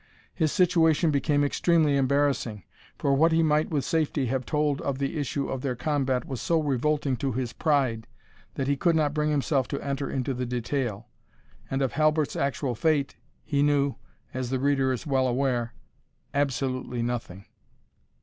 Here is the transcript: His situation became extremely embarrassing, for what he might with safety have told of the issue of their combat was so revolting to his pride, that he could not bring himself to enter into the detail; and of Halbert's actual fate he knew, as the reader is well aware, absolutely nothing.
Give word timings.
His 0.33 0.51
situation 0.51 1.11
became 1.11 1.43
extremely 1.43 1.95
embarrassing, 1.95 2.63
for 2.97 3.13
what 3.13 3.31
he 3.31 3.43
might 3.43 3.69
with 3.69 3.85
safety 3.85 4.25
have 4.25 4.47
told 4.47 4.81
of 4.81 4.97
the 4.97 5.19
issue 5.19 5.47
of 5.47 5.61
their 5.61 5.75
combat 5.75 6.25
was 6.25 6.41
so 6.41 6.59
revolting 6.59 7.15
to 7.17 7.33
his 7.33 7.53
pride, 7.53 8.07
that 8.55 8.67
he 8.67 8.75
could 8.75 8.95
not 8.95 9.13
bring 9.13 9.29
himself 9.29 9.67
to 9.67 9.79
enter 9.85 10.09
into 10.09 10.33
the 10.33 10.47
detail; 10.47 11.05
and 11.69 11.83
of 11.83 11.91
Halbert's 11.91 12.35
actual 12.35 12.73
fate 12.73 13.17
he 13.43 13.61
knew, 13.61 13.93
as 14.33 14.49
the 14.49 14.57
reader 14.57 14.91
is 14.91 15.05
well 15.05 15.27
aware, 15.27 15.75
absolutely 16.33 17.03
nothing. 17.03 17.45